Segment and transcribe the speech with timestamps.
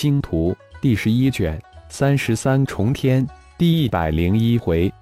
[0.00, 3.26] 星图第十一卷三十三重天
[3.58, 4.92] 第一百零一回，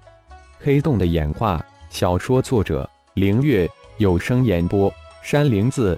[0.57, 1.63] 黑洞的演化。
[1.91, 4.91] 小说作者：凌月，有声演播：
[5.21, 5.95] 山灵子。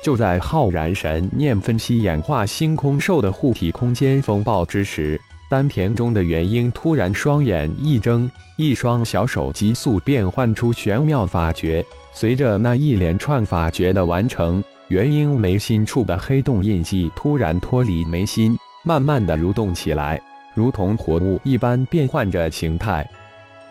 [0.00, 5.20] 就在浩然神念分析演化星空兽的护体空间风暴之时，
[5.50, 11.84] 丹田中的元婴突然双眼一睁，一双小手急速变换出玄妙法诀。
[12.12, 20.20] 随着那一连串法诀的完成，元婴眉心处的黑洞印记突然脱离眉心，慢慢的蠕动起来，
[20.52, 23.08] 如同活物一般变换着形态。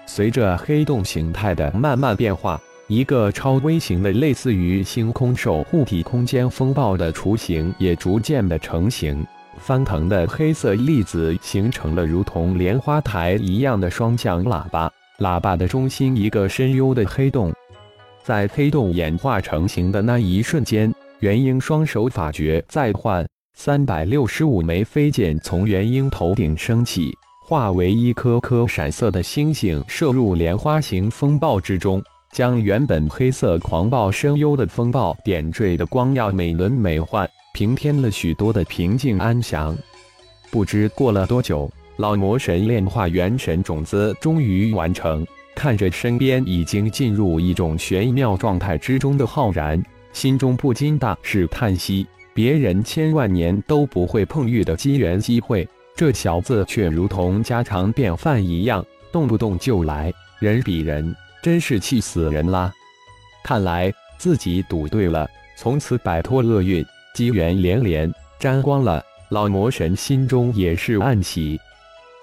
[0.06, 2.60] 随着黑洞形态的慢慢变化。
[2.88, 9.24] 一个超微型的类似于星空兽护体空间风暴的雏形也逐渐的成型，
[9.60, 17.54] 翻腾的黑色粒子形成了如同莲花台一样的双向喇叭，喇叭的中心一个深幽的黑洞，
[18.24, 27.14] 在黑洞演化成型的那一瞬间，元婴双手法诀再换，三百六十五枚飞剑从元婴头顶升起，
[27.46, 32.02] 化为一颗颗闪色的星星，射入莲花形风暴之中。
[32.32, 39.76] 将原本黑色狂暴声幽的风暴点缀的光耀美轮美奂，平添了许多的平静安详。
[40.50, 45.26] 不知过了多久，老魔神炼化元神种子终于完成。
[45.54, 61.16] 看着身边已经进入一种玄妙状态之中的浩然，心中不禁大是叹息：别人千万年都不会碰遇的机缘机会，这小子却如同家常便饭一样，动不动就来，人比人。
[61.42, 62.70] 真是气死人啦！
[63.46, 65.26] 看来自己赌对了，
[65.58, 69.02] 从此摆脱厄运，机缘连连，沾光了。
[69.30, 71.58] 老魔神心中也是暗喜。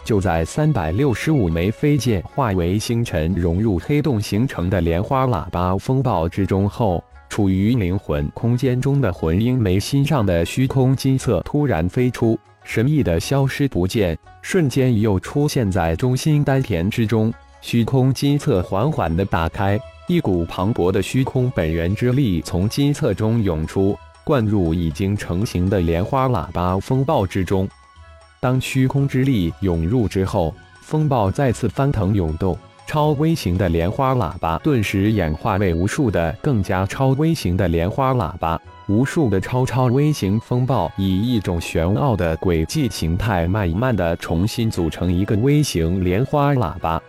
[0.05, 7.03] 就在三百六十五枚飞剑化为星辰，融入黑洞形成的莲花喇叭风暴之中后，
[7.37, 17.31] 处于灵魂空间中的魂婴眉心上的虚空金色突然飞出，神秘的消失不见，瞬间又出现在中心丹田之中。
[17.61, 27.68] 虚空金册缓缓地打开，一股磅礴的虚空本源之力从金册中涌出，灌入已经成型的莲花喇叭风暴之中。
[28.41, 38.61] 当虚空之力涌入之后，风暴再次翻腾涌动，超微型的莲花喇叭顿时演化为无数的更加超微型的莲花喇叭。
[38.86, 47.02] 无数的超超微型风暴以一种玄奥的轨迹形态，慢慢的重新组成一个微型莲花喇叭。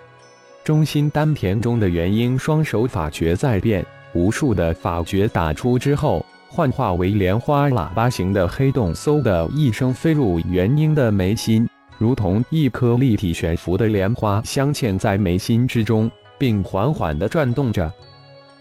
[0.63, 17.91] 中心丹田中的元婴双手法诀在变，无数的法诀打出之后，幻化为莲花喇叭形的黑洞，嗖的一声飞入元婴的眉心，如同一颗立体悬浮的莲花镶嵌在眉心之中，并缓缓地转动着。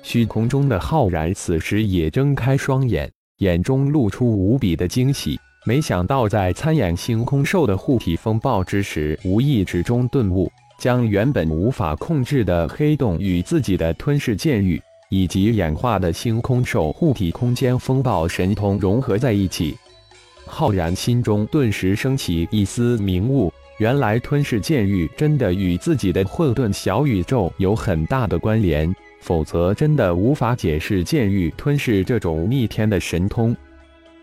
[0.02, 5.38] 虚空中的浩然此时也睁开双眼，眼中露出无比的惊喜。
[5.64, 10.50] 没想到在参演星空兽的护体风暴之时，无意之中顿悟。
[10.78, 19.74] 将原本无法控制的黑洞与自己的吞噬剑域以及演化的星空兽护体空间风暴神通融合在一起，
[20.46, 23.52] 浩然心中顿时升起一丝明悟。
[23.78, 33.54] 原来吞噬剑域真的与自己的混沌小宇宙有很大的关联，否则真的无法解释剑域吞噬这种逆天的神通。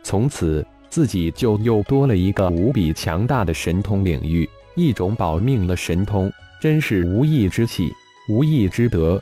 [0.02, 6.32] 从此，自己就又多了一个无比强大的神通领域，一种保命的神通。
[6.60, 7.92] 真是无义之气，
[8.30, 9.22] 无义之德。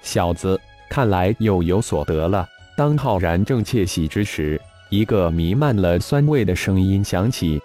[0.00, 0.58] 小子，
[0.90, 2.48] 看来又有所得了。
[2.76, 4.60] 当浩然正窃喜之时，
[4.92, 7.58] 一个弥漫了酸味的声音响起：“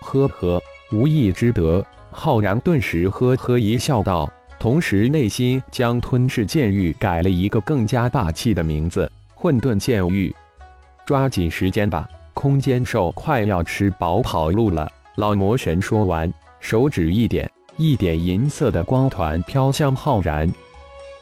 [0.00, 0.58] 呵呵，
[0.92, 10.34] 无意之得。”浩然顿时呵呵一笑，道，同时内心将吞噬剑域改了一个更加霸气的名字——混沌剑域。
[11.04, 14.90] 抓紧时间吧，空间兽快要吃饱跑路了。
[15.16, 17.50] 老魔神说完，手指一点。
[17.76, 20.50] 一点银色的光团飘向浩然，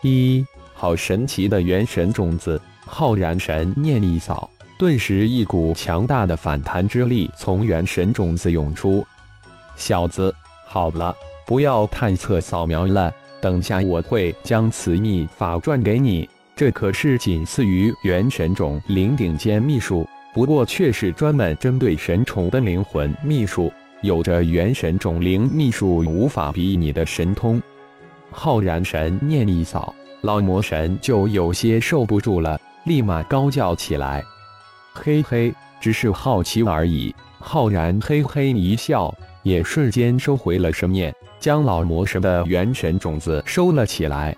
[0.03, 2.63] 一好神奇的元神种子！
[2.87, 9.07] 浩然神念一扫，顿时一股强大的反弹之力从元神种子涌出。
[9.77, 10.35] 小子，
[10.67, 11.15] 好了，
[11.47, 16.29] 不要探测扫描了，等下我会将此秘法传给你。
[16.55, 23.73] 这可是仅次于元神种灵顶尖秘术，不过却是专门针对神虫的灵魂秘术。
[24.03, 27.63] 有着元神种灵秘术，无法比拟的神通。
[28.31, 34.23] 浩然神念一扫，老魔神就有些受不住了，立马高叫起来
[34.93, 39.13] ：“嘿嘿，只是好奇而已。”浩然嘿嘿一笑，
[39.43, 44.37] 也瞬间收回了神念，将老魔神的元神种子收了起来，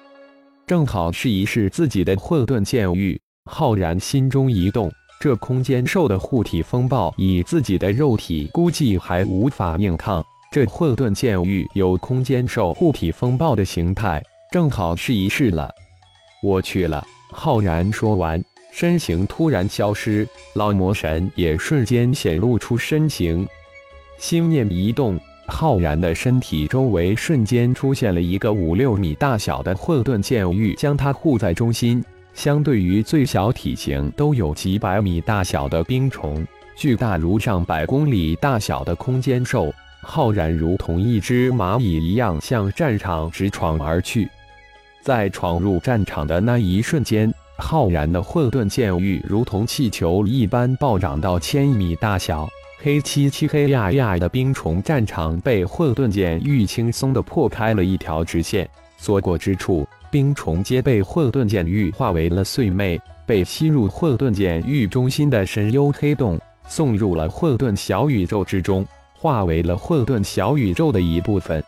[0.67, 3.21] 正好试一试自己的混沌剑域。
[3.51, 4.91] 浩然心中一动。
[5.21, 10.23] 这空间兽的护体风暴以自己的肉体估计还无法硬抗。
[10.51, 15.71] 这混沌剑域有空间兽护体风暴的形态，正好试一试了。
[16.43, 17.07] 我去了！
[17.31, 18.43] 浩然说完，
[18.77, 23.47] 身形突然消失，老魔神也瞬间显露出身形。
[24.19, 25.17] 心念一动，
[25.47, 32.05] 浩然的身体周围瞬间出现了一个五六米大小的混沌剑域，将他护在中心。
[32.35, 36.45] 相对于最小体型都有几百米大小的冰虫，
[36.77, 39.73] 巨大如上百公里大小的空间兽。
[40.03, 44.29] 浩然如同一只蚂蚁一样向战场直闯而去，
[45.01, 47.33] 在闯入战场的那一瞬间，
[47.65, 52.47] 浩然的混沌剑域如同气球一般暴涨到千米大小，
[52.79, 58.69] 黑漆漆、黑压压的冰虫战场被混沌剑域轻松地破开了一条直线，
[58.99, 66.39] 所过之处，冰虫皆被混沌剑域化为了碎末，被吸入混沌剑域中心的深幽黑洞，
[66.69, 68.87] 送入了混沌小宇宙之中。
[69.17, 71.65] 化为了混沌小宇宙的一部分。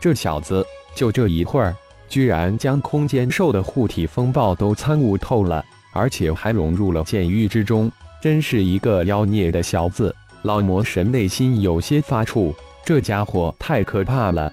[0.00, 1.72] 这小子就这一会儿，
[2.10, 7.90] 居然将空间兽的护体风暴都参悟透了，而且还融入了剑域之中，
[8.20, 10.14] 真是一个妖孽的小子。
[10.42, 12.52] 老魔神内心有些发怵，
[12.84, 14.52] 这家伙太可怕了，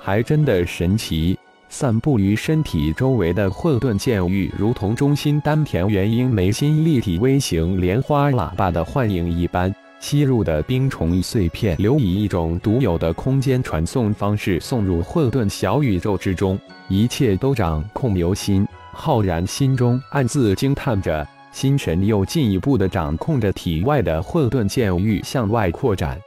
[0.00, 1.38] 还真的神奇。
[1.68, 9.74] 散布于身体周围的混沌剑域，如同中心丹田元婴眉心立体微型莲花喇叭的幻影一般。
[10.00, 16.58] 吸入的冰虫碎片，流以一种独有的空间传送方式送入混沌小宇宙之中，
[16.88, 18.66] 一切都掌控由心。
[18.92, 26.20] 浩然心中暗自惊叹着，心神又进一步的掌控着体外的混沌剑域向外扩展。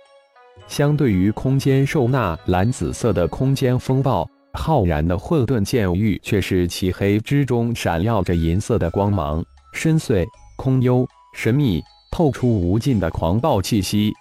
[0.68, 9.44] 相对于空间兽那蓝紫色的空间风暴，浩然的混沌剑域却是漆黑之中闪耀着银色的光芒，
[9.74, 10.25] 深邃、
[10.57, 11.81] 空幽、神秘。
[12.12, 14.14] 透出无尽的狂暴气息，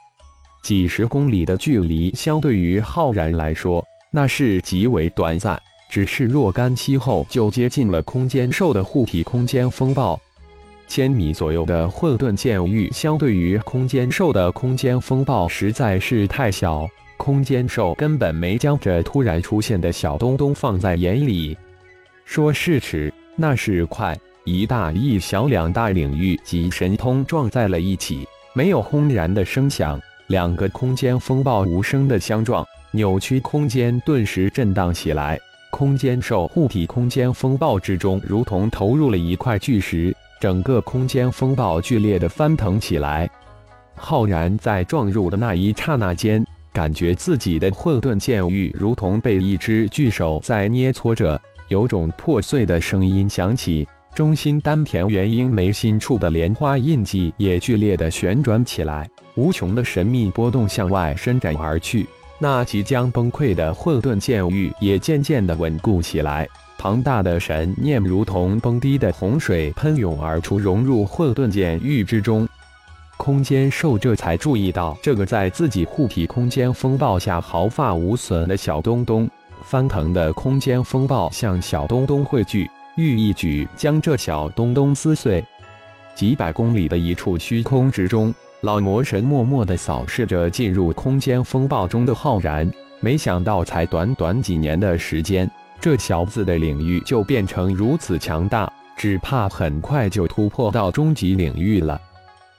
[0.62, 5.60] 几十公里的距离相对于浩然来说，那是极为短暂。
[5.90, 10.20] 只是若干息后，就接近了空间兽的护体空间风暴。
[10.86, 16.86] 千米左右的混沌剑域，相对于空间兽的空间风暴实在是太小，
[17.16, 21.56] 空间兽根本没将这突然出现的小东东放在眼里。
[22.24, 24.18] 说是迟，那是快。
[24.48, 35.38] 一大一小两大领域及神通撞在了一起，没有轰然的声响，两个空间风暴无声的相撞，扭曲空间顿时震荡起来。
[35.70, 43.28] 空间兽护体空间风暴之中，如同投入了一块巨石，整个空间风暴剧烈的翻腾起来。
[43.94, 46.42] 浩然在撞入的那一刹那间，
[46.72, 53.86] 感觉自己的混沌剑域如同被一只巨手在捏搓着，有种破碎的声音响起。
[54.18, 62.04] 中心丹田元婴眉心处的莲花印记也剧烈的旋转起来，无穷的神秘波动向外伸展而去。
[62.40, 66.48] 那即将崩溃的混沌剑域也渐渐的稳固起来，
[66.78, 72.44] 庞大的神念如同崩堤的洪水喷涌而出，融入混沌剑域之中。
[73.18, 79.30] 空间兽这才注意到，这个在自己护体空间风暴下毫发无损的小东东，
[79.62, 82.68] 翻腾的空间风暴向小东东汇聚。
[82.98, 85.42] 欲一举将这小东东撕碎。
[86.16, 92.68] 几百公里的一处虚空之中，老魔神默默地扫视着进入空间风暴中的浩然。
[92.98, 95.48] 没想到，才短短几年的时间，
[95.80, 102.00] 这小子的领域就变成如此强大，只怕很快就突破到终极领域了。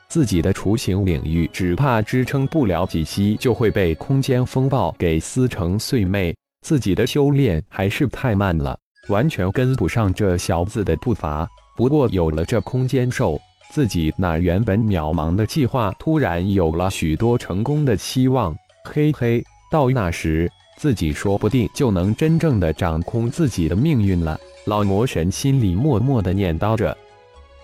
[0.08, 6.18] 自己的雏形领域，只怕支撑不了几息，就会被空间风暴给撕成碎末。
[6.66, 8.80] 自己的修炼还是太慢了。
[9.10, 11.48] 完全跟不上这小子的步伐。
[11.76, 13.40] 不过有了这空间兽，
[13.72, 18.56] 自己那原本渺茫的计划突然有了许多成功的希望。
[18.84, 24.40] 嘿嘿，到那时自己说不定就能真正的掌控自己的命运了。
[24.66, 26.96] 老魔神心里默默的念叨着。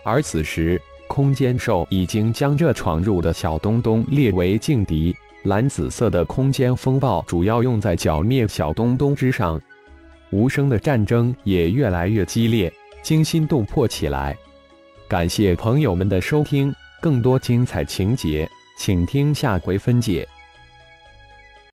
[0.03, 5.15] 而此时，空间兽已经将这闯入的小东东列为劲敌。
[5.43, 9.61] 蓝紫色的空间风暴主要用在剿灭小东东之上。
[10.31, 14.35] 无声的战争也越来越激烈，惊心动魄起来。
[15.07, 20.27] 感谢朋友们的收听，更多精彩情节，请听下回分解。